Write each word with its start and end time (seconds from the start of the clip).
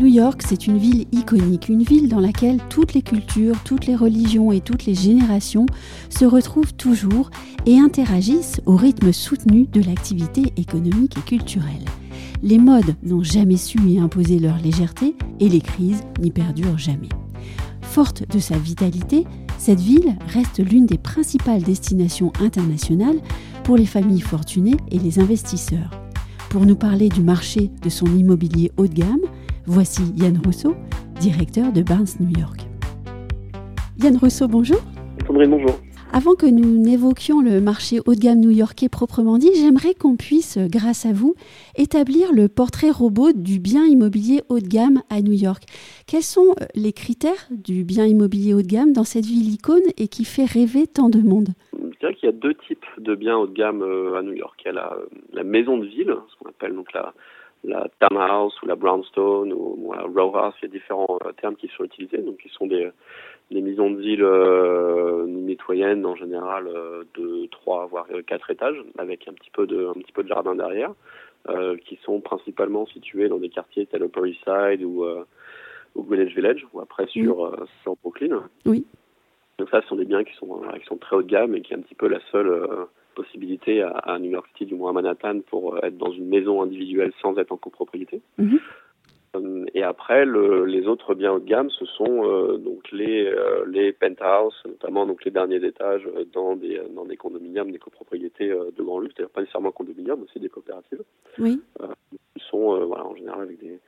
New 0.00 0.06
York, 0.06 0.40
c'est 0.48 0.66
une 0.66 0.78
ville 0.78 1.04
iconique, 1.12 1.68
une 1.68 1.82
ville 1.82 2.08
dans 2.08 2.20
laquelle 2.20 2.58
toutes 2.70 2.94
les 2.94 3.02
cultures, 3.02 3.62
toutes 3.64 3.84
les 3.84 3.94
religions 3.94 4.50
et 4.50 4.62
toutes 4.62 4.86
les 4.86 4.94
générations 4.94 5.66
se 6.08 6.24
retrouvent 6.24 6.72
toujours 6.72 7.28
et 7.66 7.78
interagissent 7.78 8.62
au 8.64 8.76
rythme 8.76 9.12
soutenu 9.12 9.66
de 9.66 9.82
l'activité 9.82 10.54
économique 10.56 11.18
et 11.18 11.20
culturelle. 11.20 11.84
Les 12.42 12.56
modes 12.56 12.96
n'ont 13.02 13.22
jamais 13.22 13.58
su 13.58 13.78
y 13.78 13.98
imposer 13.98 14.38
leur 14.38 14.56
légèreté 14.56 15.16
et 15.38 15.50
les 15.50 15.60
crises 15.60 16.00
n'y 16.18 16.30
perdurent 16.30 16.78
jamais. 16.78 17.10
Forte 17.82 18.26
de 18.32 18.38
sa 18.38 18.56
vitalité, 18.56 19.26
cette 19.58 19.80
ville 19.80 20.16
reste 20.28 20.66
l'une 20.66 20.86
des 20.86 20.96
principales 20.96 21.62
destinations 21.62 22.32
internationales 22.40 23.20
pour 23.64 23.76
les 23.76 23.84
familles 23.84 24.22
fortunées 24.22 24.78
et 24.90 24.98
les 24.98 25.18
investisseurs. 25.18 25.90
Pour 26.48 26.64
nous 26.64 26.74
parler 26.74 27.10
du 27.10 27.22
marché 27.22 27.70
de 27.82 27.90
son 27.90 28.06
immobilier 28.06 28.72
haut 28.78 28.88
de 28.88 28.94
gamme, 28.94 29.20
Voici 29.66 30.02
Yann 30.16 30.40
Rousseau, 30.42 30.74
directeur 31.20 31.70
de 31.70 31.82
Barnes 31.82 32.06
New 32.18 32.30
York. 32.38 32.60
Yann 34.02 34.16
Rousseau, 34.16 34.48
bonjour. 34.48 34.78
Sandrine, 35.26 35.50
bonjour. 35.50 35.78
Avant 36.12 36.34
que 36.34 36.46
nous 36.46 36.78
n'évoquions 36.78 37.40
le 37.40 37.60
marché 37.60 38.00
haut 38.06 38.14
de 38.14 38.18
gamme 38.18 38.40
new-yorkais 38.40 38.88
proprement 38.88 39.38
dit, 39.38 39.50
j'aimerais 39.54 39.94
qu'on 39.94 40.16
puisse, 40.16 40.58
grâce 40.58 41.04
à 41.04 41.12
vous, 41.12 41.34
établir 41.76 42.32
le 42.32 42.48
portrait 42.48 42.90
robot 42.90 43.32
du 43.32 43.60
bien 43.60 43.84
immobilier 43.84 44.40
haut 44.48 44.58
de 44.58 44.66
gamme 44.66 45.02
à 45.10 45.20
New 45.20 45.34
York. 45.34 45.62
Quels 46.06 46.22
sont 46.22 46.54
euh, 46.60 46.64
les 46.74 46.92
critères 46.92 47.46
du 47.50 47.84
bien 47.84 48.06
immobilier 48.06 48.54
haut 48.54 48.62
de 48.62 48.66
gamme 48.66 48.92
dans 48.92 49.04
cette 49.04 49.26
ville 49.26 49.52
icône 49.52 49.86
et 49.98 50.08
qui 50.08 50.24
fait 50.24 50.46
rêver 50.46 50.86
tant 50.86 51.10
de 51.10 51.20
monde? 51.20 51.50
Je 51.74 51.98
dirais 52.00 52.14
qu'il 52.14 52.26
y 52.26 52.32
a 52.32 52.34
deux 52.34 52.54
types 52.66 52.86
de 52.98 53.14
biens 53.14 53.36
haut 53.36 53.46
de 53.46 53.54
gamme 53.54 53.82
euh, 53.82 54.18
à 54.18 54.22
New 54.22 54.32
York. 54.32 54.58
Il 54.64 54.68
y 54.68 54.70
a 54.70 54.72
la, 54.72 54.96
la 55.34 55.44
maison 55.44 55.76
de 55.76 55.84
ville, 55.84 56.14
ce 56.28 56.38
qu'on 56.38 56.48
appelle 56.48 56.74
donc 56.74 56.92
la, 56.92 57.14
la 57.64 57.88
townhouse 57.98 58.54
ou 58.62 58.66
la 58.66 58.76
brownstone 58.76 59.52
ou, 59.52 59.92
la 59.92 60.02
row 60.02 60.36
house, 60.36 60.54
il 60.62 60.66
y 60.66 60.70
a 60.70 60.72
différents 60.72 61.18
euh, 61.26 61.32
termes 61.32 61.56
qui 61.56 61.68
sont 61.68 61.84
utilisés, 61.84 62.18
donc 62.18 62.38
qui 62.38 62.48
sont 62.48 62.66
des, 62.66 62.90
des 63.50 63.60
maisons 63.60 63.90
de 63.90 64.00
ville 64.00 64.22
euh, 64.22 65.26
mitoyennes 65.26 66.06
en 66.06 66.16
général 66.16 66.66
euh, 66.68 67.04
de 67.14 67.46
trois 67.46 67.86
voire 67.86 68.06
quatre 68.26 68.50
étages 68.50 68.82
avec 68.98 69.28
un 69.28 69.32
petit 69.32 69.50
peu 69.50 69.66
de 69.66 69.88
un 69.88 69.94
petit 69.94 70.12
peu 70.12 70.22
de 70.22 70.28
jardin 70.28 70.54
derrière, 70.54 70.92
euh, 71.48 71.76
qui 71.84 71.98
sont 72.04 72.20
principalement 72.20 72.86
situés 72.86 73.28
dans 73.28 73.38
des 73.38 73.50
quartiers 73.50 73.86
tels 73.86 74.02
Upper 74.02 74.28
East 74.28 74.40
Side 74.44 74.84
ou 74.84 75.04
ou 75.96 76.02
Greenwich 76.04 76.34
Village 76.34 76.66
ou 76.72 76.80
après 76.80 77.06
sur 77.08 77.66
sur 77.82 77.96
Brooklyn. 77.96 78.42
Oui. 78.64 78.86
Donc 79.58 79.68
ça, 79.68 79.82
ce 79.82 79.88
sont 79.88 79.96
des 79.96 80.06
biens 80.06 80.24
qui 80.24 80.34
sont 80.36 80.62
qui 80.78 80.86
sont 80.86 80.96
très 80.96 81.16
haut 81.16 81.22
de 81.22 81.28
gamme 81.28 81.54
et 81.54 81.60
qui 81.60 81.74
est 81.74 81.76
un 81.76 81.80
petit 81.80 81.96
peu 81.96 82.08
la 82.08 82.20
seule 82.30 82.68
possibilité 83.14 83.82
à, 83.82 84.18
New 84.18 84.30
York 84.30 84.46
City, 84.48 84.66
du 84.66 84.74
moins 84.74 84.90
à 84.90 84.92
Manhattan, 84.92 85.40
pour 85.40 85.74
euh, 85.74 85.80
être 85.82 85.96
dans 85.96 86.12
une 86.12 86.28
maison 86.28 86.62
individuelle 86.62 87.12
sans 87.20 87.36
être 87.38 87.52
en 87.52 87.56
copropriété. 87.56 88.20
Mhm. 88.38 88.58
Euh, 89.36 89.64
et 89.74 89.84
après, 89.84 90.24
le, 90.24 90.64
les 90.64 90.88
autres 90.88 91.14
biens 91.14 91.32
haut 91.32 91.38
de 91.38 91.44
gamme, 91.44 91.70
ce 91.70 91.84
sont 91.84 92.24
euh, 92.24 92.56
donc 92.58 92.90
les 92.90 93.32
les 93.68 93.92
penthouses, 93.92 94.60
notamment 94.66 95.06
donc 95.06 95.24
les 95.24 95.30
derniers 95.30 95.64
étages 95.64 96.08
dans 96.32 96.56
des 96.56 96.80
dans 96.94 97.04
des 97.04 97.16
condominiums, 97.16 97.70
des 97.70 97.78
copropriétés 97.78 98.48
de 98.48 98.82
grand 98.82 98.98
luxe, 98.98 99.14
c'est-à-dire 99.16 99.32
pas 99.32 99.40
nécessairement 99.42 99.70
condominiums, 99.70 100.18
mais 100.18 100.24
aussi 100.24 100.40
des 100.40 100.48
coopératives. 100.48 101.02
Oui. 101.38 101.60
Ils 102.34 102.42
sont 102.50 102.84
voilà 102.86 103.06
en 103.06 103.14
général 103.14 103.42
avec 103.42 103.60
des 103.60 103.78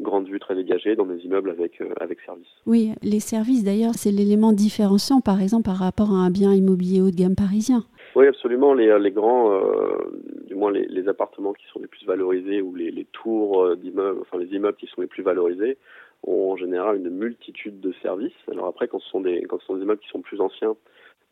grandes 0.00 0.28
vues 0.28 0.40
très 0.40 0.54
dégagées 0.54 0.96
dans 0.96 1.04
des 1.04 1.18
immeubles 1.26 1.50
avec 1.50 1.82
avec 2.00 2.20
service. 2.22 2.48
Oui, 2.64 2.92
les 3.02 3.20
services 3.20 3.64
d'ailleurs, 3.64 3.94
c'est 3.94 4.12
l'élément 4.12 4.54
différenciant 4.54 5.20
par 5.20 5.42
exemple 5.42 5.64
par 5.64 5.76
rapport 5.76 6.10
à 6.10 6.24
un 6.24 6.30
bien 6.30 6.54
immobilier 6.54 7.02
haut 7.02 7.10
de 7.10 7.16
gamme 7.16 7.36
parisien. 7.36 7.84
Oui, 8.16 8.26
absolument. 8.26 8.72
Les, 8.72 8.98
les 8.98 9.10
grands, 9.10 9.52
euh, 9.52 10.10
du 10.46 10.54
moins 10.54 10.72
les, 10.72 11.06
appartements 11.06 11.52
qui 11.52 11.66
sont 11.66 11.80
les 11.80 11.86
plus 11.86 12.06
valorisés 12.06 12.62
ou 12.62 12.74
les, 12.74 13.04
tours 13.12 13.62
euh, 13.62 13.76
d'immeubles, 13.76 14.20
enfin 14.22 14.38
les 14.38 14.46
immeubles 14.56 14.78
qui 14.78 14.86
sont 14.86 15.02
les 15.02 15.06
plus 15.06 15.22
valorisés, 15.22 15.76
ont 16.22 16.52
en 16.52 16.56
général 16.56 16.96
une 16.96 17.10
multitude 17.10 17.78
de 17.78 17.92
services. 18.00 18.32
Alors 18.50 18.68
après, 18.68 18.88
quand 18.88 19.00
ce 19.00 19.10
sont 19.10 19.20
des, 19.20 19.42
quand 19.42 19.60
ce 19.60 19.66
sont 19.66 19.76
des 19.76 19.82
immeubles 19.82 20.00
qui 20.00 20.08
sont 20.08 20.22
plus 20.22 20.40
anciens, 20.40 20.76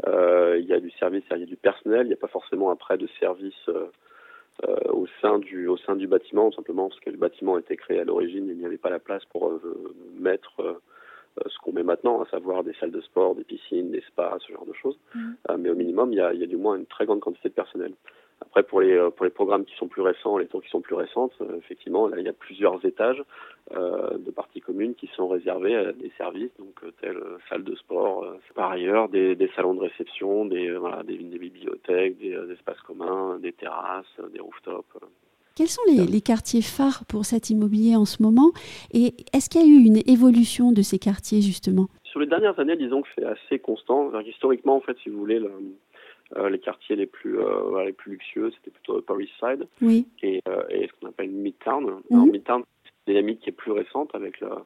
euh, 0.06 0.58
il 0.60 0.66
y 0.66 0.74
a 0.74 0.78
du 0.78 0.90
service, 0.90 1.24
il 1.30 1.38
y 1.38 1.42
a 1.42 1.46
du 1.46 1.56
personnel, 1.56 2.02
il 2.02 2.08
n'y 2.08 2.12
a 2.12 2.18
pas 2.18 2.28
forcément 2.28 2.68
après 2.68 2.98
de 2.98 3.08
service 3.18 3.54
euh, 3.70 3.86
euh, 4.68 4.76
au 4.92 5.06
sein 5.22 5.38
du 5.38 5.66
au 5.68 5.78
sein 5.78 5.96
du 5.96 6.06
bâtiment, 6.06 6.52
simplement 6.52 6.90
parce 6.90 7.00
que 7.00 7.08
le 7.08 7.16
bâtiment 7.16 7.54
a 7.54 7.60
été 7.60 7.76
créé 7.76 8.00
à 8.00 8.04
l'origine, 8.04 8.46
il 8.50 8.58
n'y 8.58 8.66
avait 8.66 8.76
pas 8.76 8.90
la 8.90 8.98
place 8.98 9.24
pour 9.24 9.48
euh, 9.48 9.94
mettre 10.18 10.60
euh, 10.60 10.74
ce 11.46 11.58
qu'on 11.58 11.72
met 11.72 11.82
maintenant, 11.82 12.22
à 12.22 12.26
savoir 12.26 12.64
des 12.64 12.74
salles 12.74 12.90
de 12.90 13.00
sport, 13.00 13.34
des 13.34 13.44
piscines, 13.44 13.90
des 13.90 14.02
spas, 14.02 14.38
ce 14.46 14.52
genre 14.52 14.66
de 14.66 14.72
choses. 14.72 14.98
Mm. 15.14 15.32
Euh, 15.50 15.56
mais 15.58 15.70
au 15.70 15.74
minimum, 15.74 16.12
il 16.12 16.16
y 16.16 16.20
a, 16.20 16.32
il 16.32 16.40
y 16.40 16.44
a 16.44 16.46
du 16.46 16.56
moins 16.56 16.76
une 16.76 16.86
très 16.86 17.06
grande 17.06 17.20
quantité 17.20 17.48
de 17.48 17.54
personnel. 17.54 17.92
Après, 18.40 18.62
pour 18.62 18.80
les, 18.80 18.92
euh, 18.92 19.10
pour 19.10 19.24
les 19.24 19.30
programmes 19.30 19.64
qui 19.64 19.74
sont 19.76 19.88
plus 19.88 20.02
récents, 20.02 20.38
les 20.38 20.46
tours 20.46 20.62
qui 20.62 20.68
sont 20.68 20.80
plus 20.80 20.94
récentes, 20.94 21.32
effectivement, 21.56 22.08
là, 22.08 22.18
il 22.18 22.24
y 22.24 22.28
a 22.28 22.32
plusieurs 22.32 22.84
étages 22.84 23.22
euh, 23.72 24.18
de 24.18 24.30
parties 24.30 24.60
communes 24.60 24.94
qui 24.94 25.08
sont 25.08 25.28
réservés 25.28 25.76
à 25.76 25.92
des 25.92 26.12
services, 26.18 26.52
donc 26.58 26.80
telles 27.00 27.22
salles 27.48 27.64
de 27.64 27.74
sport, 27.76 28.26
par 28.54 28.72
ailleurs, 28.72 29.08
des, 29.08 29.34
des, 29.34 29.50
salons 29.56 29.74
de 29.74 29.80
réception, 29.80 30.44
des, 30.44 30.72
voilà, 30.72 31.02
des, 31.02 31.16
des 31.16 31.38
bibliothèques, 31.38 32.18
des, 32.18 32.36
espaces 32.52 32.80
communs, 32.82 33.38
des 33.38 33.52
terrasses, 33.52 34.20
des 34.32 34.40
rooftops. 34.40 34.98
Quels 35.56 35.68
sont 35.68 35.82
les, 35.86 36.20
quartiers 36.20 36.62
phares 36.62 37.04
pour 37.06 37.24
cet 37.24 37.48
immobilier 37.48 37.94
en 37.94 38.06
ce 38.06 38.20
moment 38.20 38.50
Et 38.92 39.14
est-ce 39.32 39.48
qu'il 39.48 39.60
y 39.60 39.64
a 39.64 39.68
eu 39.68 39.84
une 39.84 40.02
évolution 40.10 40.72
de 40.72 40.82
ces 40.82 40.98
quartiers 40.98 41.42
justement? 41.42 41.86
Sur 42.02 42.18
les 42.18 42.26
dernières 42.26 42.58
années, 42.58 42.76
disons 42.76 43.02
que 43.02 43.08
c'est 43.14 43.24
assez 43.24 43.60
constant. 43.60 44.10
Historiquement, 44.22 44.74
en 44.74 44.80
fait, 44.80 44.96
si 45.04 45.10
vous 45.10 45.18
voulez, 45.18 45.40
euh, 46.36 46.48
les 46.48 46.58
quartiers 46.58 46.96
les 46.96 47.06
plus 47.06 47.38
euh, 47.38 47.84
les 47.84 47.92
plus 47.92 48.12
luxueux, 48.12 48.50
c'était 48.56 48.72
plutôt 48.72 48.98
Upper 48.98 49.22
East 49.22 49.32
Side 49.38 49.68
oui. 49.80 50.08
et, 50.24 50.40
euh, 50.48 50.64
et, 50.70 50.88
ce 50.88 50.92
qu'on 51.00 51.08
appelle 51.10 51.30
Midtown. 51.30 52.00
Mhm. 52.10 52.32
Midtown, 52.32 52.64
c'est 52.82 53.12
une 53.12 53.14
dynamique 53.14 53.40
qui 53.40 53.50
est 53.50 53.52
plus 53.52 53.70
récente 53.70 54.12
avec 54.14 54.40
la 54.40 54.64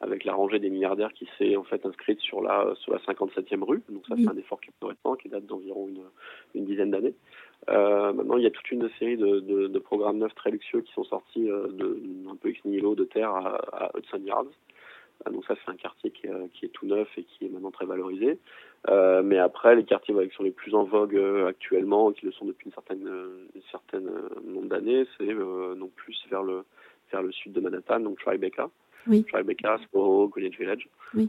avec 0.00 0.24
la 0.24 0.32
rangée 0.32 0.58
des 0.58 0.70
milliardaires 0.70 1.12
qui 1.12 1.28
s'est 1.36 1.56
en 1.56 1.64
fait 1.64 1.84
inscrite 1.84 2.20
sur 2.20 2.40
la 2.40 2.74
sur 2.76 2.94
la 2.94 2.98
57e 3.00 3.62
rue. 3.62 3.82
Donc 3.90 4.06
ça, 4.08 4.14
c'est 4.16 4.28
un 4.28 4.38
effort 4.38 4.58
qui 4.62 4.70
est 4.70 4.74
plus 4.80 4.88
récent, 4.88 5.16
qui 5.16 5.28
date 5.28 5.44
d'environ 5.44 5.88
une, 5.88 6.04
une 6.54 6.64
dizaine 6.64 6.90
d'années. 6.90 7.14
Euh, 7.68 8.12
maintenant, 8.12 8.36
il 8.36 8.42
y 8.42 8.46
a 8.46 8.50
toute 8.50 8.70
une 8.70 8.88
série 8.98 9.16
de, 9.16 9.40
de, 9.40 9.66
de, 9.66 9.78
programmes 9.78 10.18
neufs 10.18 10.34
très 10.34 10.50
luxueux 10.50 10.80
qui 10.80 10.92
sont 10.92 11.04
sortis 11.04 11.50
euh, 11.50 11.68
de, 11.68 12.00
un 12.30 12.36
peu 12.36 12.48
ex 12.48 12.64
nihilo 12.64 12.94
de 12.94 13.04
terre 13.04 13.30
à, 13.30 13.56
à 13.72 13.90
Hudson 13.96 14.22
Yards. 14.24 14.46
Euh, 15.26 15.30
donc 15.30 15.44
ça, 15.44 15.54
c'est 15.54 15.70
un 15.70 15.76
quartier 15.76 16.10
qui, 16.10 16.28
euh, 16.28 16.46
qui, 16.52 16.66
est 16.66 16.70
tout 16.70 16.86
neuf 16.86 17.08
et 17.16 17.24
qui 17.24 17.46
est 17.46 17.48
maintenant 17.48 17.70
très 17.70 17.86
valorisé. 17.86 18.38
Euh, 18.88 19.22
mais 19.22 19.38
après, 19.38 19.76
les 19.76 19.84
quartiers 19.84 20.14
qui 20.28 20.34
sont 20.34 20.42
les 20.42 20.50
plus 20.50 20.74
en 20.74 20.84
vogue 20.84 21.20
actuellement, 21.48 22.12
qui 22.12 22.26
le 22.26 22.32
sont 22.32 22.46
depuis 22.46 22.66
une 22.66 22.72
certaine, 22.72 23.08
une 23.54 23.62
certaine 23.70 24.10
nombre 24.46 24.68
d'années, 24.68 25.06
c'est 25.18 25.34
donc 25.34 25.92
plus 25.92 26.18
vers 26.30 26.42
le 26.42 26.64
vers 27.12 27.22
le 27.22 27.32
sud 27.32 27.52
de 27.52 27.60
Manhattan, 27.60 28.00
donc 28.00 28.20
Tribeca. 28.20 28.70
Oui. 29.08 29.24
Tribeca, 29.24 29.78
Soho, 29.92 30.28
Greenwich 30.28 30.58
Village. 30.58 30.88
Oui. 31.14 31.28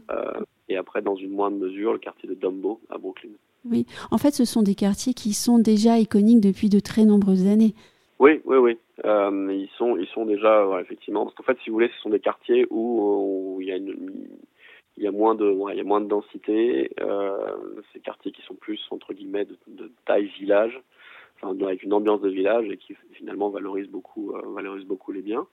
et 0.68 0.76
après, 0.76 1.02
dans 1.02 1.16
une 1.16 1.32
moindre 1.32 1.56
mesure, 1.56 1.92
le 1.92 1.98
quartier 1.98 2.28
de 2.28 2.34
Dumbo 2.34 2.80
à 2.88 2.98
Brooklyn. 2.98 3.32
Oui, 3.64 3.86
en 4.10 4.18
fait, 4.18 4.32
ce 4.32 4.44
sont 4.44 4.62
des 4.62 4.74
quartiers 4.74 5.14
qui 5.14 5.32
sont 5.32 5.58
déjà 5.58 5.98
iconiques 5.98 6.40
depuis 6.40 6.68
de 6.68 6.80
très 6.80 7.04
nombreuses 7.04 7.46
années. 7.46 7.74
Oui, 8.18 8.40
oui, 8.44 8.56
oui. 8.56 8.78
Euh, 9.04 9.48
ils 9.50 9.70
sont, 9.76 9.96
ils 9.96 10.06
sont 10.08 10.24
déjà, 10.24 10.66
effectivement. 10.80 11.24
Parce 11.24 11.34
qu'en 11.36 11.42
fait, 11.42 11.58
si 11.62 11.70
vous 11.70 11.74
voulez, 11.74 11.90
ce 11.96 12.00
sont 12.02 12.10
des 12.10 12.20
quartiers 12.20 12.66
où, 12.70 13.58
il 13.60 13.68
y 14.96 15.06
a 15.06 15.10
moins 15.10 15.34
de, 15.34 15.50
moins 15.82 16.00
de 16.00 16.08
densité. 16.08 16.90
Euh, 17.00 17.36
ces 17.92 18.00
quartiers 18.00 18.32
qui 18.32 18.42
sont 18.42 18.54
plus 18.54 18.80
entre 18.90 19.12
guillemets 19.12 19.46
de 19.66 19.90
taille 20.06 20.30
village, 20.38 20.80
enfin 21.42 21.56
avec 21.64 21.82
une 21.82 21.92
ambiance 21.92 22.20
de 22.20 22.28
village 22.28 22.68
et 22.70 22.76
qui 22.76 22.94
finalement 23.12 23.50
valorisent 23.50 23.90
beaucoup, 23.90 24.32
euh, 24.32 24.42
valorisent 24.54 24.86
beaucoup 24.86 25.12
les 25.12 25.22
biens. 25.22 25.46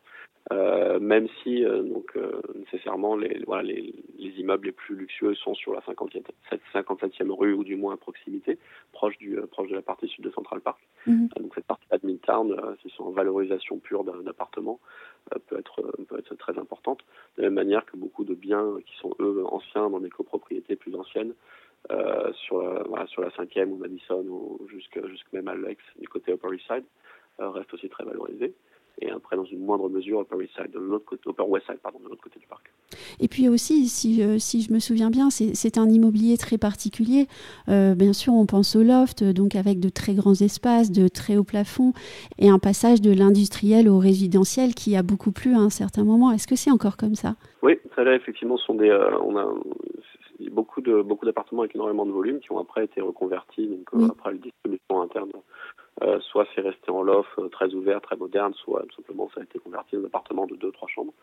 Euh, 0.52 1.00
même 1.00 1.28
si 1.44 1.64
euh, 1.64 1.84
donc 1.84 2.12
euh, 2.16 2.42
nécessairement 2.56 3.16
les, 3.16 3.44
voilà, 3.46 3.62
les, 3.62 3.94
les, 4.18 4.30
immeubles 4.40 4.68
les 4.68 4.72
plus 4.72 4.96
luxueux 4.96 5.36
sont 5.36 5.54
sur 5.54 5.74
la 5.74 5.82
57, 5.82 6.24
57e 6.74 7.30
rue 7.30 7.54
ou 7.54 7.64
du 7.64 7.76
moins 7.76 7.94
à 7.94 7.98
proximité, 7.98 8.58
proche 8.92 9.16
du 9.20 9.38
proche 9.52 9.70
de 9.70 9.76
la 9.76 9.84
partie 9.84 10.08
sud 10.08 10.24
de 10.24 10.32
Central 10.32 10.62
Park. 10.62 10.80
Mmh. 11.06 11.28
donc 11.40 11.54
cette 11.54 11.66
partie 11.66 11.86
de 11.92 12.08
Midtown, 12.08 12.60
c'est 12.82 12.92
son 12.94 13.12
valorisation 13.12 13.78
pure 13.78 14.04
d'appartements 14.04 14.80
peut 15.48 15.60
être 15.60 15.84
peut 16.08 16.18
être 16.18 16.36
très 16.36 16.58
importante. 16.58 17.02
De 17.38 17.44
la 17.44 17.50
même 17.50 17.56
manière 17.56 17.86
que 17.86 17.96
beaucoup 17.96 18.24
de 18.24 18.34
biens 18.34 18.66
qui 18.88 18.98
sont 18.98 19.14
eux 19.20 19.44
anciens 19.46 19.90
dans 19.90 20.00
des 20.00 20.10
copropriétés 20.10 20.76
plus 20.76 20.96
anciennes 20.96 21.34
euh, 22.30 22.34
sur 22.34 22.88
voilà, 22.88 23.08
sur 23.08 23.22
la 23.22 23.30
5e 23.30 23.70
ou 23.70 23.78
Madison 23.78 24.24
ou 24.28 24.60
jusque 24.70 25.00
jusque 25.08 25.32
même 25.34 25.48
à 25.48 25.56
l'Ex 25.56 25.82
du 26.00 26.08
côté 26.08 26.34
Upper 26.34 26.56
East 26.56 26.66
Side 26.68 26.84
euh, 27.40 27.50
restent 27.50 27.74
aussi 27.74 27.90
très 27.90 28.04
valorisés. 28.04 28.54
et 29.02 29.10
après 29.10 29.36
dans 29.36 29.46
une 29.46 29.64
moindre 29.64 29.90
mesure 29.90 30.22
Upper 30.22 30.36
West 30.36 30.52
Side, 30.56 30.72
de 30.72 30.80
l'autre 30.80 31.06
côté, 31.06 31.30
Upper 31.30 31.44
West 31.44 31.66
Side, 31.68 31.80
pardon, 31.82 32.00
de 32.00 32.10
l'autre 32.10 32.22
côté 32.22 32.40
du 32.40 32.48
parc. 32.48 32.72
Et 33.20 33.28
puis 33.28 33.48
aussi, 33.48 33.88
si, 33.88 34.22
si 34.40 34.62
je 34.62 34.74
me 34.74 34.80
souviens 34.80 35.10
bien, 35.10 35.30
c'est 35.30 35.78
un 35.78 35.90
immobilier 35.90 36.38
très 36.38 36.58
particulier. 36.58 37.28
Euh, 37.70 37.96
bien 37.96 38.14
sûr, 38.14 38.34
on 38.34 38.46
pense 38.46 38.76
au 38.76 38.84
loft, 38.84 39.24
donc 39.24 39.56
avec 39.56 39.80
de 39.80 39.90
très 39.90 40.14
grands 40.16 40.34
espaces, 40.34 40.92
de 40.92 41.08
très 41.08 41.38
hauts 41.38 41.44
plafonds, 41.44 41.94
et 42.40 42.50
un 42.50 42.60
passage 42.60 43.02
de 43.02 43.14
l'industriel 43.14 43.88
au 43.88 44.00
résidentiel 44.00 44.74
qui 44.74 44.96
a 44.96 45.04
beaucoup 45.04 45.32
plu 45.32 45.54
à 45.54 45.60
un 45.60 45.70
certain 45.70 46.04
moment. 46.04 46.32
Est-ce 46.32 46.48
que 46.48 46.56
c'est 46.56 46.72
encore 46.72 46.98
comme 46.98 47.16
ça? 47.16 47.36
Oui, 47.62 47.78
ça 47.96 48.04
là 48.04 48.16
effectivement 48.16 48.58
sont 48.58 48.76
des, 48.76 48.90
euh, 48.90 49.18
on 49.22 49.38
a 49.38 49.46
beaucoup 50.52 50.82
de 50.82 51.02
beaucoup 51.02 51.26
d'appartements 51.26 51.62
avec 51.62 51.76
énormément 51.76 52.06
de 52.06 52.12
volume 52.12 52.40
qui 52.40 52.52
ont 52.52 52.60
après 52.60 52.86
été 52.86 53.02
reconvertis 53.02 53.68
donc 53.68 53.88
euh, 53.94 54.08
après 54.10 54.32
la 54.32 54.38
distribution 54.38 55.02
interne 55.02 55.32
euh, 56.02 56.20
soit 56.22 56.48
c'est 56.56 56.62
resté 56.62 56.92
en 56.92 57.02
loft 57.02 57.30
euh, 57.40 57.50
très 57.50 57.74
ouvert, 57.74 58.00
très 58.00 58.16
moderne, 58.16 58.54
soit 58.54 58.84
tout 58.88 58.96
simplement 58.96 59.30
ça 59.36 59.42
a 59.42 59.44
été 59.44 59.60
converti 59.60 59.98
en 59.98 60.06
appartement 60.06 60.46
de 60.46 60.56
deux 60.56 60.72
trois 60.72 60.88
chambres. 60.88 61.14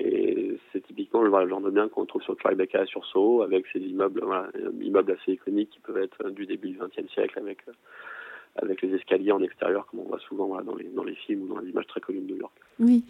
Et 0.00 0.58
c'est 0.72 0.80
typiquement 0.80 1.22
le 1.22 1.48
genre 1.48 1.60
de 1.60 1.70
bien 1.70 1.88
qu'on 1.88 2.04
trouve 2.04 2.22
sur 2.22 2.36
Tribeca 2.36 2.82
et 2.82 2.86
sur 2.86 3.04
Soho, 3.06 3.42
avec 3.42 3.64
ces 3.72 3.78
immeubles, 3.78 4.20
voilà, 4.24 4.48
immeubles 4.80 5.12
assez 5.12 5.34
iconiques 5.34 5.70
qui 5.70 5.78
peuvent 5.78 5.98
être 5.98 6.30
du 6.30 6.46
début 6.46 6.70
du 6.70 6.78
XXe 6.78 7.12
siècle, 7.12 7.38
avec 7.38 7.58
avec 8.62 8.82
les 8.82 8.94
escaliers 8.94 9.32
en 9.32 9.42
extérieur, 9.42 9.86
comme 9.86 10.00
on 10.00 10.08
voit 10.08 10.20
souvent 10.28 10.48
dans, 10.62 10.74
les, 10.76 10.84
dans 10.94 11.02
les 11.02 11.14
films 11.14 11.42
ou 11.42 11.54
dans 11.54 11.60
les 11.60 11.70
images 11.70 11.86
très 11.88 12.00
connues 12.00 12.20
de 12.20 12.32
New 12.32 12.38
York. 12.38 12.52
Oui. 12.78 13.04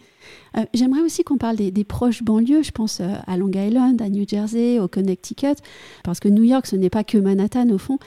Euh, 0.57 0.61
j'aimerais 0.73 1.01
aussi 1.01 1.23
qu'on 1.23 1.37
parle 1.37 1.55
des, 1.55 1.83
proches 1.83 2.23
banlieues. 2.23 2.63
Je 2.63 2.71
pense 2.71 2.99
euh, 2.99 3.13
à 3.27 3.37
Long 3.37 3.51
Island, 3.53 4.01
à 4.01 4.09
New 4.09 4.27
Jersey, 4.27 4.79
au 4.79 4.87
Connecticut, 4.87 5.55
parce 6.03 6.19
que 6.19 6.29
New 6.29 6.43
York, 6.43 6.65
ce 6.65 6.75
n'est 6.75 6.89
pas 6.89 7.03
que 7.03 7.17
Manhattan 7.17 7.69
au 7.69 7.77
fond. 7.77 7.99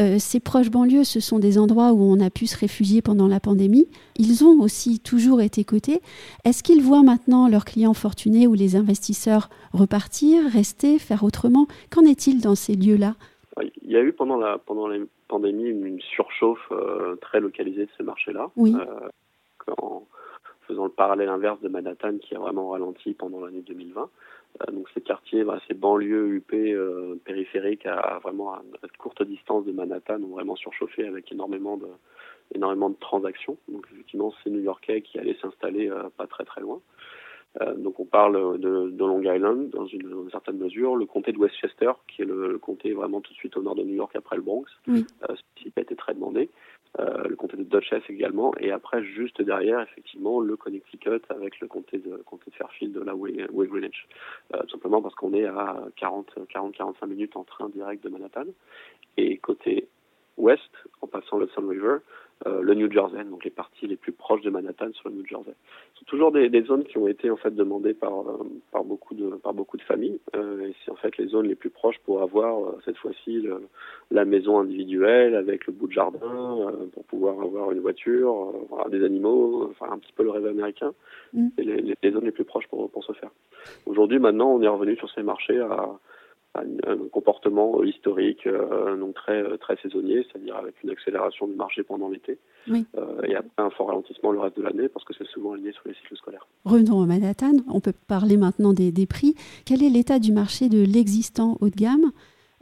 Euh, 0.00 0.18
ces 0.18 0.38
proches 0.38 0.70
banlieues, 0.70 1.04
ce 1.04 1.20
sont 1.20 1.38
des 1.38 1.58
endroits 1.58 1.92
où 1.92 2.02
on 2.02 2.20
a 2.20 2.28
pu 2.28 2.46
se 2.46 2.58
réfugier 2.58 3.00
pendant 3.00 3.28
la 3.28 3.40
pandémie. 3.40 3.88
Ils 4.16 4.44
ont 4.44 4.60
aussi 4.60 5.00
toujours 5.00 5.40
été 5.40 5.64
cotés. 5.64 6.00
Est-ce 6.44 6.62
qu'ils 6.62 6.82
voient 6.82 7.02
maintenant 7.02 7.48
leurs 7.48 7.64
clients 7.64 7.94
fortunés 7.94 8.46
ou 8.46 8.54
les 8.54 8.76
investisseurs 8.76 9.48
repartir, 9.72 10.44
rester, 10.50 10.98
faire 10.98 11.24
autrement? 11.24 11.66
Qu'en 11.90 12.02
est-il 12.02 12.40
dans 12.40 12.54
ces 12.54 12.74
lieux-là? 12.74 13.14
Il 13.82 13.90
y 13.90 13.96
a 13.96 14.02
eu 14.02 14.12
pendant 14.12 14.38
la, 14.38 14.58
pendant 14.58 14.88
les 14.88 15.02
pandémie 15.32 15.70
une 15.70 16.00
surchauffe 16.00 16.68
euh, 16.72 17.16
très 17.16 17.40
localisée 17.40 17.86
de 17.86 17.90
ces 17.96 18.02
marchés-là. 18.02 18.50
Euh, 18.58 18.84
en 19.78 20.06
faisant 20.66 20.84
le 20.84 20.90
parallèle 20.90 21.30
inverse 21.30 21.60
de 21.60 21.68
Manhattan 21.68 22.18
qui 22.18 22.34
a 22.34 22.38
vraiment 22.38 22.68
ralenti 22.68 23.14
pendant 23.14 23.40
l'année 23.40 23.62
2020. 23.62 24.10
Euh, 24.60 24.72
donc 24.72 24.88
ces 24.92 25.00
quartiers, 25.00 25.44
ces 25.66 25.74
banlieues 25.74 26.36
UP 26.36 26.52
périphériques 27.24 27.86
à, 27.86 28.20
vraiment 28.22 28.52
à, 28.52 28.62
courte 28.98 29.22
distance 29.22 29.64
de 29.64 29.72
Manhattan 29.72 30.22
ont 30.22 30.34
vraiment 30.34 30.56
surchauffé 30.56 31.06
avec 31.06 31.32
énormément 31.32 31.78
de, 31.78 31.88
énormément 32.54 32.90
de 32.90 32.96
transactions. 33.00 33.56
Donc 33.68 33.86
effectivement, 33.90 34.34
c'est 34.44 34.50
New-Yorkais 34.50 35.00
qui 35.00 35.18
allaient 35.18 35.38
s'installer 35.40 35.90
pas 36.18 36.26
très 36.26 36.44
très 36.44 36.60
loin. 36.60 36.80
Euh, 37.60 37.74
donc 37.74 38.00
on 38.00 38.06
parle 38.06 38.58
de, 38.58 38.88
de, 38.90 39.04
Long 39.04 39.20
Island 39.20 39.68
dans 39.70 39.86
une, 39.86 40.30
certaine 40.30 40.56
mesure, 40.56 40.96
le 40.96 41.04
comté 41.04 41.32
de 41.32 41.38
Westchester, 41.38 41.92
qui 42.08 42.22
est 42.22 42.24
le, 42.24 42.58
comté 42.58 42.92
vraiment 42.92 43.20
tout 43.20 43.32
de 43.32 43.36
suite 43.36 43.56
au 43.56 43.62
nord 43.62 43.74
de 43.74 43.82
New 43.82 43.94
York 43.94 44.12
après 44.16 44.36
le 44.36 44.42
Bronx, 44.42 44.64
oui. 44.86 45.04
euh, 45.28 45.34
ce 45.34 45.62
qui 45.62 45.72
a 45.76 45.80
été 45.80 45.94
très 45.94 46.14
demandé. 46.14 46.48
Euh, 47.00 47.24
le 47.26 47.36
comté 47.36 47.56
de 47.56 47.62
Dutchess 47.62 48.02
également, 48.10 48.54
et 48.58 48.70
après 48.70 49.02
juste 49.02 49.40
derrière 49.40 49.80
effectivement 49.80 50.40
le 50.40 50.56
Connecticut 50.56 51.22
avec 51.30 51.58
le 51.60 51.66
comté 51.66 51.98
de 51.98 52.16
comté 52.26 52.50
de 52.50 52.56
Fairfield, 52.56 52.96
là 52.98 53.14
où 53.14 53.26
est, 53.26 53.46
Greenwich, 53.50 54.06
tout 54.50 54.68
simplement 54.68 55.00
parce 55.00 55.14
qu'on 55.14 55.32
est 55.32 55.46
à 55.46 55.84
40-45 55.98 57.06
minutes 57.06 57.34
en 57.36 57.44
train 57.44 57.70
direct 57.70 58.04
de 58.04 58.10
Manhattan. 58.10 58.44
Et 59.16 59.38
côté 59.38 59.88
ouest, 60.36 60.70
en 61.00 61.06
passant 61.06 61.38
le 61.38 61.48
Sun 61.48 61.66
River, 61.66 61.98
le 62.46 62.74
New 62.74 62.90
Jersey, 62.90 63.24
donc 63.24 63.44
les 63.44 63.50
parties 63.50 63.86
les 63.86 63.96
plus 63.96 64.12
proches 64.12 64.42
de 64.42 64.50
Manhattan 64.50 64.92
sur 64.92 65.08
le 65.08 65.16
New 65.16 65.26
Jersey. 65.26 65.52
Ce 65.94 66.00
sont 66.00 66.04
toujours 66.06 66.32
des, 66.32 66.48
des, 66.48 66.62
zones 66.62 66.84
qui 66.84 66.98
ont 66.98 67.06
été 67.06 67.30
en 67.30 67.36
fait 67.36 67.54
demandées 67.54 67.94
par 67.94 68.20
euh, 68.20 68.38
par 68.70 68.84
beaucoup 68.84 69.14
de 69.14 69.30
par 69.36 69.54
beaucoup 69.54 69.76
de 69.76 69.82
familles. 69.82 70.20
Euh, 70.34 70.68
et 70.68 70.74
c'est 70.84 70.90
en 70.90 70.96
fait 70.96 71.16
les 71.18 71.28
zones 71.28 71.46
les 71.46 71.54
plus 71.54 71.70
proches 71.70 71.98
pour 72.04 72.22
avoir 72.22 72.58
euh, 72.58 72.78
cette 72.84 72.96
fois-ci 72.96 73.46
la 74.10 74.24
maison 74.24 74.58
individuelle 74.58 75.34
avec 75.34 75.66
le 75.66 75.72
bout 75.72 75.86
de 75.86 75.92
jardin 75.92 76.18
pour 76.92 77.04
pouvoir 77.04 77.40
avoir 77.40 77.72
une 77.72 77.80
voiture, 77.80 78.52
des 78.90 79.04
animaux, 79.04 79.68
enfin 79.70 79.92
un 79.92 79.98
petit 79.98 80.12
peu 80.12 80.22
le 80.22 80.30
rêve 80.30 80.46
américain. 80.46 80.92
Mm. 81.32 81.48
C'est 81.56 81.64
les, 81.64 81.94
les, 82.02 82.10
zones 82.10 82.24
les 82.24 82.32
plus 82.32 82.44
proches 82.44 82.66
pour 82.68 82.90
pour 82.90 83.04
se 83.04 83.12
faire. 83.12 83.30
Aujourd'hui, 83.86 84.18
maintenant, 84.18 84.50
on 84.52 84.62
est 84.62 84.68
revenu 84.68 84.96
sur 84.96 85.10
ces 85.10 85.22
marchés 85.22 85.60
à 85.60 85.88
un 86.54 87.08
comportement 87.10 87.82
historique, 87.82 88.46
euh, 88.46 88.96
donc 88.96 89.14
très 89.14 89.56
très 89.58 89.76
saisonnier, 89.76 90.26
c'est-à-dire 90.30 90.56
avec 90.56 90.74
une 90.82 90.90
accélération 90.90 91.46
du 91.46 91.54
marché 91.54 91.82
pendant 91.82 92.08
l'été, 92.08 92.38
oui. 92.68 92.84
euh, 92.98 93.22
et 93.22 93.34
après 93.34 93.50
un 93.56 93.70
fort 93.70 93.88
ralentissement 93.88 94.32
le 94.32 94.40
reste 94.40 94.56
de 94.58 94.62
l'année 94.62 94.88
parce 94.88 95.04
que 95.04 95.14
c'est 95.16 95.26
souvent 95.28 95.52
aligné 95.54 95.72
sur 95.72 95.82
les 95.86 95.94
cycles 95.94 96.16
scolaires. 96.16 96.46
Revenons 96.64 97.02
à 97.02 97.06
Manhattan, 97.06 97.56
on 97.68 97.80
peut 97.80 97.94
parler 98.06 98.36
maintenant 98.36 98.74
des, 98.74 98.92
des 98.92 99.06
prix. 99.06 99.34
Quel 99.64 99.82
est 99.82 99.88
l'état 99.88 100.18
du 100.18 100.32
marché 100.32 100.68
de 100.68 100.82
l'existant 100.84 101.56
haut 101.60 101.70
de 101.70 101.76
gamme? 101.76 102.12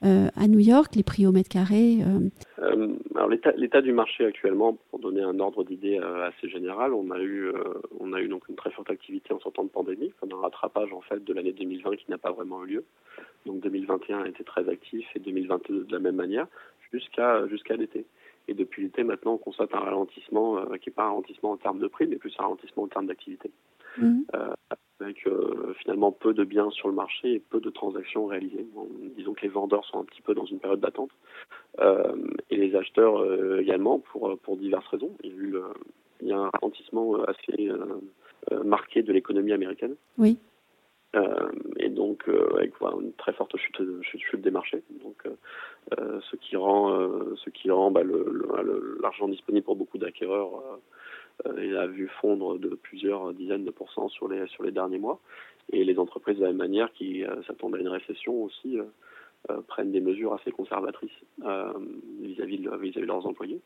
Euh, 0.04 0.28
à 0.36 0.48
New 0.48 0.58
York, 0.58 0.94
les 0.96 1.02
prix 1.02 1.26
au 1.26 1.32
mètre 1.32 1.48
carré 1.48 1.98
euh... 2.02 2.28
euh 2.62 2.96
alors 3.14 3.28
l'état 3.28 3.82
du 3.82 3.92
marché 3.92 4.24
actuellement, 4.24 4.78
pour 4.90 4.98
donner 4.98 5.22
un 5.22 5.38
ordre 5.40 5.62
d'idée 5.62 5.98
assez 5.98 6.48
général, 6.48 6.94
on 6.94 7.10
a 7.10 7.20
eu 7.20 7.52
on 7.98 8.14
a 8.14 8.20
eu 8.20 8.28
donc 8.28 8.48
une 8.48 8.56
très 8.56 8.70
forte 8.70 8.90
activité 8.90 9.34
en 9.34 9.40
sortant 9.40 9.62
de 9.62 9.68
pandémie, 9.68 10.14
comme 10.20 10.32
un 10.32 10.40
rattrapage 10.40 10.90
en 10.94 11.02
fait 11.02 11.22
de 11.22 11.34
l'année 11.34 11.52
2020 11.52 11.96
qui 11.96 12.10
n'a 12.10 12.16
pas 12.16 12.32
vraiment 12.32 12.64
eu 12.64 12.68
lieu. 12.68 12.84
Donc 13.44 13.60
2021 13.60 14.22
a 14.22 14.28
été 14.28 14.42
très 14.42 14.66
actif 14.70 15.06
et 15.14 15.18
2022 15.18 15.84
de 15.84 15.92
la 15.92 15.98
même 15.98 16.16
manière 16.16 16.46
jusqu'à 16.92 17.46
jusqu'à 17.48 17.76
l'été. 17.76 18.06
Et 18.48 18.54
depuis 18.54 18.82
l'été, 18.82 19.04
maintenant, 19.04 19.34
on 19.34 19.38
constate 19.38 19.74
un 19.74 19.80
ralentissement 19.80 20.58
euh, 20.58 20.76
qui 20.76 20.88
n'est 20.88 20.94
pas 20.94 21.04
un 21.04 21.10
ralentissement 21.10 21.52
en 21.52 21.56
termes 21.56 21.78
de 21.78 21.86
prix, 21.86 22.06
mais 22.06 22.16
plus 22.16 22.34
un 22.38 22.42
ralentissement 22.42 22.82
en 22.84 22.88
termes 22.88 23.06
d'activité. 23.06 23.50
Mmh. 23.98 24.22
Euh, 24.34 24.54
avec 25.00 25.26
euh, 25.26 25.74
finalement 25.78 26.12
peu 26.12 26.34
de 26.34 26.44
biens 26.44 26.70
sur 26.70 26.88
le 26.88 26.94
marché 26.94 27.34
et 27.34 27.38
peu 27.38 27.60
de 27.60 27.70
transactions 27.70 28.26
réalisées. 28.26 28.66
Bon, 28.74 28.88
disons 29.16 29.34
que 29.34 29.42
les 29.42 29.48
vendeurs 29.48 29.84
sont 29.86 29.98
un 29.98 30.04
petit 30.04 30.22
peu 30.22 30.34
dans 30.34 30.44
une 30.44 30.58
période 30.58 30.80
d'attente 30.80 31.10
euh, 31.80 32.14
et 32.50 32.56
les 32.56 32.74
acheteurs 32.76 33.18
euh, 33.18 33.60
également 33.60 33.98
pour 33.98 34.38
pour 34.38 34.56
diverses 34.56 34.86
raisons. 34.88 35.10
Il 35.22 35.30
y 35.30 35.32
a, 35.32 35.36
eu 35.36 35.56
il 36.22 36.28
y 36.28 36.32
a 36.32 36.38
un 36.38 36.50
ralentissement 36.50 37.22
assez 37.24 37.70
marqué 38.64 39.02
de 39.02 39.12
l'économie 39.12 39.52
américaine. 39.52 39.94
Oui. 40.18 40.38
Et 41.78 41.88
donc 41.88 42.28
avec 42.54 42.72
voilà, 42.78 42.96
une 43.00 43.12
très 43.14 43.32
forte 43.32 43.56
chute, 43.56 43.80
chute, 44.02 44.20
chute 44.20 44.40
des 44.40 44.50
marchés. 44.50 44.82
Euh, 45.98 46.20
ce 46.30 46.36
qui 46.36 46.56
rend, 46.56 47.08
ce 47.36 47.50
qui 47.50 47.70
rend 47.70 47.90
bah, 47.90 48.02
l'argent 49.02 49.28
disponible 49.28 49.64
pour 49.64 49.76
beaucoup 49.76 49.98
d'acquéreurs 49.98 50.62
il 51.56 51.74
a 51.74 51.86
vu 51.86 52.06
fondre 52.20 52.58
de 52.58 52.68
plusieurs 52.68 53.32
dizaines 53.32 53.64
de 53.64 53.70
pourcents 53.70 54.10
sur 54.10 54.28
les 54.28 54.46
sur 54.48 54.62
les 54.62 54.72
derniers 54.72 54.98
mois. 54.98 55.18
Et 55.72 55.84
les 55.84 55.98
entreprises 55.98 56.36
de 56.36 56.42
la 56.42 56.48
même 56.48 56.58
manière 56.58 56.92
qui 56.92 57.24
s'attendent 57.46 57.76
à 57.76 57.78
une 57.78 57.88
récession 57.88 58.42
aussi 58.42 58.76
prennent 59.66 59.90
des 59.90 60.02
mesures 60.02 60.34
assez 60.34 60.50
conservatrices 60.50 61.18
vis-à-vis 62.20 62.58
de, 62.58 62.76
vis 62.76 62.90
-vis 62.90 63.00
de 63.00 63.06
leurs 63.06 63.26
employés. 63.26 63.60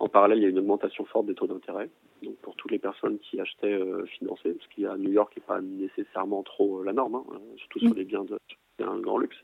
En 0.00 0.08
parallèle, 0.08 0.38
il 0.38 0.42
y 0.42 0.46
a 0.46 0.48
une 0.48 0.58
augmentation 0.58 1.04
forte 1.04 1.26
des 1.26 1.34
taux 1.34 1.46
d'intérêt. 1.46 1.90
Donc 2.22 2.36
pour 2.38 2.56
toutes 2.56 2.70
les 2.70 2.78
personnes 2.78 3.18
qui 3.18 3.38
achetaient 3.38 3.72
euh, 3.72 4.04
financés, 4.06 4.56
qu'il 4.74 4.84
y 4.84 4.86
a 4.86 4.96
New 4.96 5.12
York 5.12 5.32
qui 5.32 5.40
n'est 5.40 5.46
pas 5.46 5.60
nécessairement 5.60 6.42
trop 6.42 6.80
euh, 6.80 6.84
la 6.84 6.94
norme, 6.94 7.16
hein, 7.16 7.40
surtout 7.56 7.80
sur 7.80 7.94
les 7.94 8.04
biens 8.04 8.24
de 8.24 8.38
un 8.82 8.98
grand 8.98 9.18
luxe. 9.18 9.36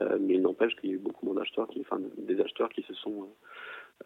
Euh, 0.00 0.18
mais 0.20 0.34
il 0.34 0.42
n'empêche 0.42 0.74
qu'il 0.76 0.90
y 0.90 0.92
a 0.92 0.96
eu 0.96 0.98
beaucoup 0.98 1.26
moins 1.26 1.36
d'acheteurs, 1.36 1.68
qui, 1.68 1.80
enfin 1.80 2.00
des 2.18 2.40
acheteurs 2.40 2.68
qui 2.70 2.82
se 2.82 2.94
sont 2.94 3.28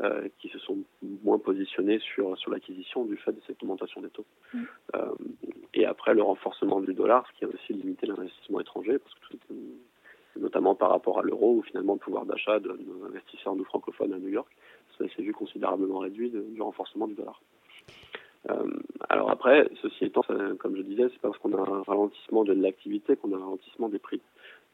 euh, 0.03 0.29
qui 0.39 0.51
se 0.51 0.59
sont 0.59 0.79
moins 1.25 1.39
positionnés 1.39 1.99
sur 2.01 2.37
sur 2.37 2.51
l'acquisition 2.51 3.07
du 3.07 3.17
fait 3.17 3.33
de 3.33 3.41
cette 3.47 3.63
augmentation 3.63 4.03
des 4.03 4.11
taux. 4.11 4.27
Mm. 4.53 4.63
Euh, 4.97 5.15
et 5.73 5.87
après 5.87 6.13
le 6.15 6.23
renforcement 6.23 6.81
du 6.81 6.93
dollar, 6.93 7.27
ce 7.29 7.39
qui 7.39 7.45
a 7.47 7.49
aussi 7.49 7.73
limité 7.73 8.07
l'investissement 8.07 8.61
étranger, 8.61 8.99
parce 8.99 9.15
que 9.15 9.37
tout, 9.37 9.55
notamment 10.37 10.75
par 10.75 10.91
rapport 10.91 11.19
à 11.19 11.23
l'euro, 11.23 11.55
où 11.55 11.63
finalement 11.63 11.95
le 11.95 12.01
pouvoir 12.01 12.27
d'achat 12.27 12.61
de 12.61 12.69
nos 12.69 13.07
investisseurs 13.07 13.57
nous 13.57 13.65
francophones 13.65 14.13
à 14.13 14.19
New 14.19 14.29
York 14.29 14.49
ça 14.99 15.05
s'est 15.15 15.23
vu 15.23 15.33
considérablement 15.33 15.99
réduit 15.99 16.31
de, 16.31 16.41
du 16.41 16.61
renforcement 16.61 17.07
du 17.07 17.15
dollar. 17.15 17.41
Euh, 18.51 18.71
alors 19.09 19.31
après, 19.31 19.69
ceci 19.83 20.05
étant, 20.05 20.23
ça, 20.23 20.35
comme 20.59 20.77
je 20.77 20.83
disais, 20.83 21.09
c'est 21.13 21.21
parce 21.21 21.37
qu'on 21.39 21.53
a 21.53 21.61
un 21.61 21.83
ralentissement 21.83 22.45
de 22.45 22.53
l'activité 22.53 23.17
qu'on 23.17 23.33
a 23.33 23.37
un 23.37 23.41
ralentissement 23.45 23.89
des 23.89 23.99
prix. 23.99 24.21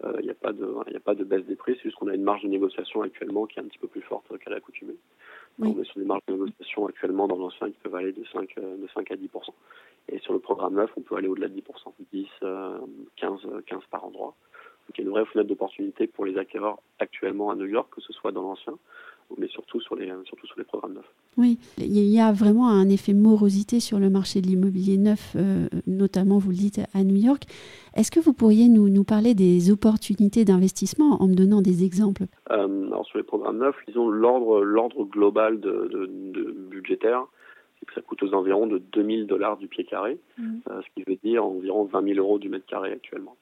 Il 0.03 0.07
euh, 0.07 0.21
n'y 0.23 0.31
a 0.31 0.35
pas 0.35 0.53
de, 0.53 0.65
a 0.65 1.01
pas 1.01 1.15
de 1.15 1.25
baisse 1.25 1.45
des 1.47 1.57
prix, 1.57 1.75
c'est 1.77 1.85
juste 1.85 1.97
qu'on 1.97 2.09
a 2.09 2.15
une 2.15 2.25
marge 2.25 2.43
de 2.43 2.49
négociation 2.49 3.03
actuellement 3.03 3.47
qui 3.47 3.59
est 3.59 3.63
un 3.63 3.67
petit 3.67 3.79
peu 3.79 3.87
plus 3.87 4.03
forte 4.03 4.27
qu'à 4.39 4.51
l'accoutumée. 4.51 4.97
Oui. 5.59 5.73
On 5.75 5.81
est 5.81 5.85
sur 5.85 6.01
des 6.01 6.05
marges 6.05 6.23
de 6.27 6.33
négociation 6.33 6.87
actuellement 6.87 7.29
dans 7.29 7.37
l'ancien 7.37 7.71
qui 7.71 7.79
peuvent 7.83 7.95
aller 7.95 8.13
de 8.13 8.25
5, 8.33 8.57
de 8.57 8.89
5 8.93 9.11
à 9.13 9.15
10% 9.15 9.29
Et 10.09 10.19
sur 10.19 10.33
le 10.33 10.41
programme 10.41 10.75
9, 10.75 10.91
on 10.97 11.01
peut 11.03 11.17
aller 11.17 11.29
au-delà 11.29 11.49
de 11.49 11.55
10 11.55 11.63
10, 12.13 12.29
15, 13.17 13.47
15% 13.67 13.81
par 13.91 14.05
endroit. 14.05 14.35
Donc 14.87 14.99
il 14.99 15.01
y 15.03 15.05
a 15.05 15.07
une 15.07 15.13
vraie 15.13 15.25
fenêtre 15.27 15.49
d'opportunité 15.49 16.09
pour 16.09 16.27
les 16.27 16.37
acquéreurs 16.39 16.81
actuellement 16.99 17.51
à 17.51 17.55
New 17.55 17.67
York, 17.67 17.89
que 17.95 18.01
ce 18.01 18.13
soit 18.13 18.33
dans 18.33 18.43
l'ancien 18.43 18.77
mais 19.39 19.49
surtout 19.49 19.81
sur 19.81 19.97
les, 19.97 20.11
surtout 20.25 20.47
sur 20.47 20.59
les 20.59 20.65
programmes 20.65 20.95
neufs. 20.95 21.13
Oui, 21.37 21.59
il 21.79 21.97
y 21.97 22.21
a 22.21 22.33
vraiment 22.33 22.69
un 22.69 22.89
effet 22.89 23.13
morosité 23.13 23.81
sur 23.81 23.99
le 23.99 24.11
marché 24.11 24.41
de 24.41 24.47
l'immobilier 24.47 24.97
neuf, 24.97 25.35
euh, 25.37 25.67
notamment, 25.87 26.39
vous 26.39 26.51
le 26.51 26.57
dites, 26.57 26.81
à 26.95 27.03
New 27.03 27.17
York. 27.17 27.45
Est-ce 27.97 28.11
que 28.11 28.21
vous 28.21 28.33
pourriez 28.33 28.69
nous, 28.69 28.89
nous 28.89 29.05
parler 29.05 29.35
des 29.35 29.71
opportunités 29.71 30.45
d'investissement 30.45 31.23
en 31.23 31.29
me 31.29 31.35
donnant 31.35 31.63
des 31.63 31.85
exemples? 31.85 32.25
Euh, 32.51 32.87
Alors 32.89 33.07
sur 33.07 33.19
les 33.19 33.25
programmes 33.25 33.59
neufs, 33.59 33.77
disons 33.87 34.09
l'ordre, 34.09 34.63
l'ordre 34.63 35.05
global 35.05 35.61
de, 35.61 35.89
de, 35.93 36.07
de 36.07 36.53
budgétaire, 36.71 37.27
Ça 37.95 38.01
coûte 38.01 38.23
aux 38.23 38.35
environs 38.35 38.67
de 38.67 38.79
2000 38.79 39.27
dollars 39.27 39.57
du 39.57 39.69
pied 39.69 39.85
carré, 39.85 40.19
mmh. 40.39 40.59
ce 40.67 40.87
qui 40.95 41.05
veut 41.07 41.19
dire 41.23 41.45
environ 41.45 41.85
20 41.85 42.15
000 42.15 42.19
euros 42.19 42.39
du 42.39 42.49
mètre 42.49 42.67
carré 42.67 42.93
actuellement. 42.93 43.37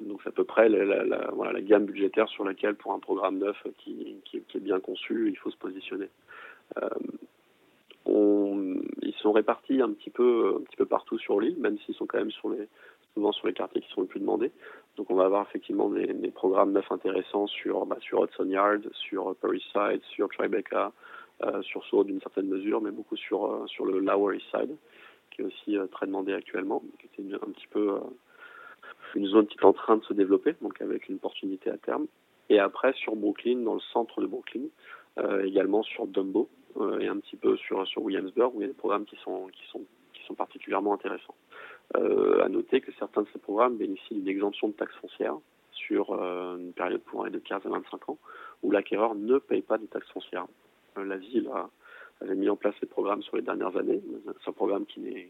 Donc 0.00 0.20
c'est 0.22 0.28
à 0.28 0.32
peu 0.32 0.44
près 0.44 0.68
la, 0.68 1.60
gamme 1.60 1.86
budgétaire 1.86 2.28
sur 2.28 2.44
laquelle, 2.44 2.74
pour 2.74 2.92
un 2.92 2.98
programme 2.98 3.38
neuf 3.38 3.56
qui, 3.78 4.16
est 4.34 4.60
bien 4.60 4.80
conçu, 4.80 5.28
il 5.28 5.36
faut 5.36 5.50
se 5.50 5.56
positionner. 5.56 6.08
On, 8.04 8.76
ils 9.02 9.14
sont 9.14 9.32
répartis 9.32 9.82
un 9.82 9.92
petit 9.92 10.10
peu, 10.10 10.56
un 10.58 10.64
petit 10.64 10.76
peu 10.76 10.86
partout 10.86 11.18
sur 11.18 11.40
l'île, 11.40 11.58
même 11.58 11.78
s'ils 11.78 11.94
sont 11.94 12.06
quand 12.06 12.18
même 12.18 12.30
souvent 12.30 13.32
sur 13.32 13.46
les 13.46 13.52
quartiers 13.52 13.80
qui 13.80 13.90
sont 13.90 14.02
les 14.02 14.06
plus 14.06 14.20
demandés. 14.20 14.52
Donc 14.96 15.10
on 15.10 15.14
va 15.14 15.26
avoir 15.26 15.46
effectivement 15.48 15.88
des, 15.90 16.30
programmes 16.30 16.72
neufs 16.72 16.90
intéressants 16.90 17.46
sur, 17.46 17.86
bah, 17.86 17.98
Hudson 18.12 18.48
Yard, 18.48 18.88
sur 18.92 19.34
Paris 19.36 19.64
Side, 19.72 20.02
sur 20.10 20.28
Tribeca, 20.28 20.92
euh, 21.44 21.62
sur 21.62 21.84
Sault 21.86 22.02
d'une 22.02 22.20
certaine 22.20 22.48
mesure, 22.48 22.80
mais 22.80 22.90
beaucoup 22.90 23.16
sur, 23.16 23.46
euh, 23.46 23.66
sur 23.68 23.86
le 23.86 24.00
Lower 24.00 24.36
East 24.36 24.46
Side, 24.50 24.74
qui 25.30 25.42
est 25.42 25.44
aussi 25.44 25.76
euh, 25.78 25.86
très 25.86 26.06
demandé 26.06 26.32
actuellement, 26.32 26.82
qui 26.98 27.22
est 27.22 27.34
un 27.34 27.52
petit 27.52 27.68
peu 27.70 27.92
euh, 27.92 28.00
une 29.14 29.26
zone 29.26 29.46
qui 29.46 29.58
est 29.58 29.64
en 29.64 29.72
train 29.72 29.96
de 29.96 30.04
se 30.04 30.12
développer, 30.12 30.54
donc 30.62 30.80
avec 30.80 31.08
une 31.08 31.16
opportunité 31.16 31.70
à 31.70 31.78
terme. 31.78 32.06
Et 32.50 32.58
après 32.58 32.92
sur 32.94 33.14
Brooklyn, 33.16 33.58
dans 33.58 33.74
le 33.74 33.80
centre 33.92 34.20
de 34.20 34.26
Brooklyn, 34.26 34.62
également 35.44 35.82
sur 35.82 36.06
Dumbo, 36.06 36.48
euh, 36.80 37.00
et 37.00 37.08
un 37.08 37.18
petit 37.18 37.36
peu 37.36 37.56
sur, 37.56 37.86
sur 37.88 38.02
Williamsburg 38.02 38.54
où 38.54 38.60
il 38.60 38.62
y 38.62 38.64
a 38.64 38.68
des 38.68 38.74
programmes 38.74 39.04
qui 39.04 39.16
sont, 39.16 39.48
qui 39.48 39.66
sont, 39.70 39.84
qui 40.12 40.22
sont 40.24 40.34
particulièrement 40.34 40.94
intéressants. 40.94 41.34
Euh, 41.96 42.44
à 42.44 42.48
noter 42.48 42.80
que 42.80 42.92
certains 42.98 43.22
de 43.22 43.28
ces 43.32 43.38
programmes 43.38 43.76
bénéficient 43.76 44.14
d'une 44.14 44.28
exemption 44.28 44.68
de 44.68 44.74
taxes 44.74 44.94
foncières 44.96 45.38
sur 45.72 46.12
euh, 46.12 46.56
une 46.58 46.72
période 46.72 47.00
aller 47.20 47.30
de 47.30 47.38
15 47.38 47.62
à 47.64 47.68
25 47.70 48.10
ans, 48.10 48.18
où 48.62 48.70
l'acquéreur 48.70 49.14
ne 49.14 49.38
paye 49.38 49.62
pas 49.62 49.78
de 49.78 49.86
taxes 49.86 50.10
foncières. 50.10 50.46
Euh, 50.98 51.04
la 51.04 51.16
ville 51.16 51.50
avait 52.20 52.34
mis 52.34 52.48
en 52.48 52.56
place 52.56 52.74
ces 52.80 52.86
programmes 52.86 53.22
sur 53.22 53.36
les 53.36 53.42
dernières 53.42 53.76
années. 53.76 54.00
C'est 54.44 54.50
un 54.50 54.52
programme 54.52 54.86
qui 54.86 55.00
n'est 55.00 55.24
euh, 55.24 55.28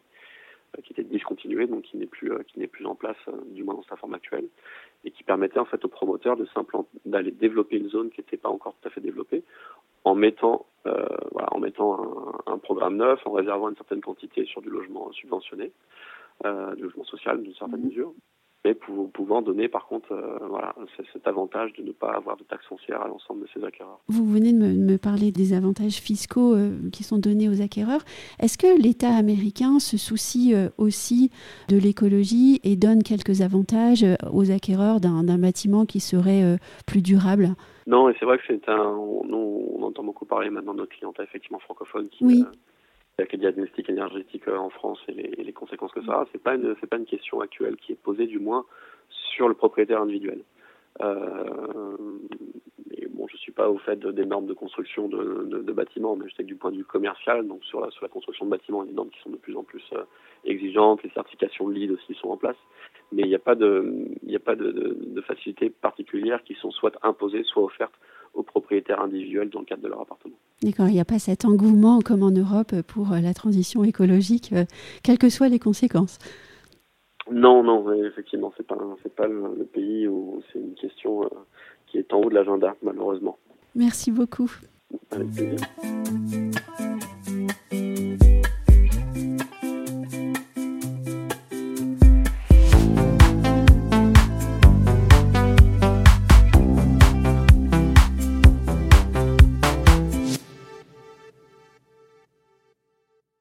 qui 0.84 0.92
était 0.92 1.04
discontinué, 1.04 1.66
donc 1.66 1.82
qui 1.82 1.96
n'est 1.96 2.06
plus 2.06 2.32
euh, 2.32 2.42
qui 2.46 2.58
n'est 2.58 2.66
plus 2.66 2.86
en 2.86 2.94
place, 2.94 3.16
euh, 3.28 3.32
du 3.50 3.64
moins 3.64 3.74
dans 3.74 3.84
sa 3.84 3.96
forme 3.96 4.14
actuelle, 4.14 4.46
et 5.04 5.10
qui 5.10 5.24
permettait 5.24 5.58
en 5.58 5.64
fait 5.64 5.84
aux 5.84 5.88
promoteurs 5.88 6.36
de 6.36 6.46
d'aller 7.04 7.30
développer 7.30 7.76
une 7.76 7.88
zone 7.88 8.10
qui 8.10 8.20
n'était 8.20 8.36
pas 8.36 8.48
encore 8.48 8.74
tout 8.80 8.88
à 8.88 8.90
fait 8.90 9.00
développée, 9.00 9.42
en 10.04 10.14
mettant 10.14 10.66
euh, 10.86 11.06
voilà, 11.32 11.48
en 11.52 11.58
mettant 11.58 12.40
un, 12.46 12.52
un, 12.52 12.58
programme 12.58 12.96
neuf, 12.96 13.20
en 13.26 13.32
réservant 13.32 13.68
une 13.68 13.76
certaine 13.76 14.00
quantité 14.00 14.44
sur 14.44 14.62
du 14.62 14.70
logement 14.70 15.10
subventionné, 15.12 15.72
euh, 16.44 16.74
du 16.76 16.82
logement 16.82 17.04
social 17.04 17.42
d'une 17.42 17.54
certaine 17.54 17.80
mmh. 17.80 17.88
mesure, 17.88 18.12
mais 18.64 18.74
pour, 18.74 19.10
pouvant 19.12 19.42
donner 19.42 19.68
par 19.68 19.86
contre 19.86 20.12
euh, 20.12 20.38
voilà, 20.48 20.74
cet 21.12 21.26
avantage 21.26 21.72
de 21.74 21.82
ne 21.82 21.92
pas 21.92 22.12
avoir 22.12 22.36
de 22.36 22.42
taxes 22.44 22.66
foncières 22.66 23.02
à 23.02 23.08
l'ensemble 23.08 23.42
de 23.42 23.48
ces 23.54 23.64
acquéreurs. 23.64 24.00
Vous 24.08 24.24
venez 24.24 24.52
de 24.52 24.58
me, 24.58 24.74
me 24.74 24.98
parler 24.98 25.30
des 25.30 25.52
avantages 25.52 25.98
fiscaux 25.98 26.54
euh, 26.54 26.70
qui 26.92 27.04
sont 27.04 27.18
donnés 27.18 27.48
aux 27.48 27.62
acquéreurs. 27.62 28.02
Est-ce 28.40 28.58
que 28.58 28.80
l'État 28.80 29.14
américain 29.14 29.78
se 29.78 29.96
soucie 29.96 30.54
euh, 30.54 30.68
aussi 30.76 31.30
de 31.68 31.76
l'écologie 31.76 32.60
et 32.64 32.76
donne 32.76 33.02
quelques 33.02 33.42
avantages 33.42 34.04
aux 34.32 34.50
acquéreurs 34.50 35.00
d'un 35.00 35.38
bâtiment 35.38 35.86
qui 35.86 36.00
serait 36.00 36.58
plus 36.86 37.02
durable? 37.02 37.54
Non, 37.86 38.08
et 38.08 38.16
c'est 38.18 38.26
vrai 38.26 38.38
que 38.38 38.44
c'est 38.46 38.68
un. 38.68 38.78
On 38.78 39.82
entend 39.82 40.02
beaucoup 40.02 40.26
parler 40.26 40.50
maintenant 40.50 40.74
de 40.74 40.80
notre 40.80 40.94
clientèle 40.96 41.24
effectivement 41.24 41.58
francophone 41.58 42.08
qui. 42.08 42.24
Oui. 42.24 42.44
Euh, 43.18 43.22
avec 43.22 43.32
les 43.32 43.38
diagnostics 43.38 43.88
énergétiques 43.90 44.48
en 44.48 44.70
France 44.70 45.00
et 45.08 45.12
les, 45.12 45.52
conséquences 45.52 45.92
que 45.92 46.04
ça 46.04 46.20
a, 46.20 46.26
c'est 46.32 46.42
pas 46.42 46.54
une 46.54 46.76
c'est 46.80 46.86
pas 46.86 46.98
une 46.98 47.06
question 47.06 47.40
actuelle 47.40 47.76
qui 47.76 47.92
est 47.92 47.96
posée 47.96 48.26
du 48.26 48.38
moins 48.38 48.64
sur 49.08 49.48
le 49.48 49.54
propriétaire 49.54 50.00
individuel. 50.00 50.42
Euh, 51.00 51.96
et 52.92 53.06
bon, 53.06 53.26
je 53.28 53.36
suis 53.36 53.52
pas 53.52 53.68
au 53.68 53.78
fait 53.78 53.96
de, 53.96 54.10
des 54.10 54.24
normes 54.24 54.46
de 54.46 54.54
construction 54.54 55.08
de, 55.08 55.46
de, 55.48 55.58
de, 55.62 55.72
bâtiments, 55.72 56.16
mais 56.16 56.28
je 56.28 56.34
sais 56.34 56.42
que 56.42 56.48
du 56.48 56.56
point 56.56 56.72
de 56.72 56.76
vue 56.76 56.84
commercial, 56.84 57.46
donc 57.46 57.64
sur 57.64 57.80
la, 57.80 57.90
sur 57.90 58.02
la 58.02 58.08
construction 58.08 58.46
de 58.46 58.50
bâtiments, 58.50 58.82
il 58.82 58.86
y 58.86 58.88
a 58.88 58.90
des 58.90 58.96
normes 58.96 59.10
qui 59.10 59.20
sont 59.20 59.30
de 59.30 59.36
plus 59.36 59.56
en 59.56 59.62
plus 59.62 59.84
euh, 59.92 60.02
exigeantes, 60.44 61.02
les 61.02 61.10
certifications 61.10 61.68
LEED 61.68 61.92
aussi 61.92 62.14
sont 62.14 62.30
en 62.30 62.36
place, 62.36 62.56
mais 63.12 63.22
il 63.22 63.28
n'y 63.28 63.34
a 63.34 63.40
pas 63.40 63.54
de 63.54 64.08
il 64.22 64.28
n'y 64.28 64.36
a 64.36 64.40
pas 64.40 64.56
de, 64.56 64.70
de, 64.70 64.96
de 65.00 65.20
facilités 65.22 65.70
particulières 65.70 66.42
qui 66.44 66.54
sont 66.54 66.70
soit 66.70 66.96
imposées, 67.02 67.44
soit 67.44 67.62
offertes 67.62 67.98
aux 68.34 68.42
propriétaires 68.42 69.00
individuels 69.00 69.50
dans 69.50 69.60
le 69.60 69.66
cadre 69.66 69.82
de 69.82 69.88
leur 69.88 70.00
appartement. 70.00 70.36
D'accord, 70.62 70.88
il 70.88 70.94
n'y 70.94 71.00
a 71.00 71.04
pas 71.04 71.18
cet 71.18 71.44
engouement 71.44 72.00
comme 72.00 72.22
en 72.22 72.30
Europe 72.30 72.82
pour 72.82 73.12
euh, 73.12 73.20
la 73.20 73.34
transition 73.34 73.84
écologique, 73.84 74.52
euh, 74.52 74.64
quelles 75.02 75.18
que 75.18 75.28
soient 75.28 75.48
les 75.48 75.58
conséquences. 75.58 76.18
Non, 77.30 77.62
non, 77.62 77.92
effectivement, 77.92 78.52
c'est 78.56 78.66
pas 78.66 78.78
c'est 79.02 79.14
pas 79.14 79.26
le, 79.26 79.54
le, 79.56 79.64
pays 79.64 80.08
où 80.08 80.42
c'est 80.52 80.58
une 80.58 80.74
question 80.74 81.24
euh, 81.24 81.28
qui 81.86 81.98
est 81.98 82.12
en 82.12 82.20
haut 82.20 82.30
de 82.30 82.34
l'agenda, 82.34 82.74
malheureusement. 82.82 83.38
Merci 83.74 84.10
beaucoup. 84.10 84.50
Avec 85.10 85.30
plaisir. 85.30 85.58